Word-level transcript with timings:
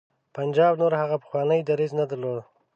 پنجاب 0.35 0.73
نور 0.81 0.93
هغه 1.01 1.17
پخوانی 1.23 1.59
دریځ 1.69 1.91
نه 1.99 2.05
درلود. 2.09 2.43